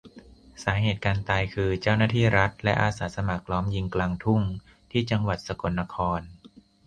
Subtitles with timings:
[0.63, 4.41] สาเหตุการตายคือ เจ้าหน้าที่รัฐและอาสาสมัครล้อมยิงกลางทุ่ง
[4.91, 6.21] ที่จังหวัดสกลนคร